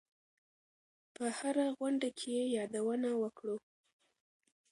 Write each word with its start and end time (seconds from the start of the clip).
په 1.15 1.25
هره 1.37 1.65
غونډه 1.77 2.09
کې 2.19 2.29
یې 2.37 2.43
یادونه 2.57 3.09
وکړو. 3.23 3.57